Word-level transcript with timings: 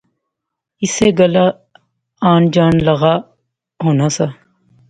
اسے 0.83 1.07
گلاہ 1.17 1.51
آن 2.29 2.41
جان 2.53 2.73
لغا 2.85 3.13
نا 3.19 3.25
ہونا 3.83 4.07
سا 4.15 4.27